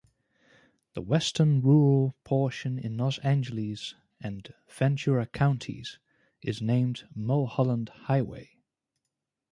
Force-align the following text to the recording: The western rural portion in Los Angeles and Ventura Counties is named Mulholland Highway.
The 0.95 1.01
western 1.03 1.61
rural 1.61 2.15
portion 2.23 2.79
in 2.79 2.97
Los 2.97 3.19
Angeles 3.19 3.93
and 4.19 4.51
Ventura 4.67 5.27
Counties 5.27 5.99
is 6.41 6.59
named 6.59 7.07
Mulholland 7.13 7.89
Highway. 7.89 8.57